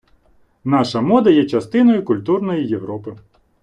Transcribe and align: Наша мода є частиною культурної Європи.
Наша 0.63 1.01
мода 1.01 1.29
є 1.29 1.45
частиною 1.45 2.03
культурної 2.05 2.67
Європи. 2.67 3.15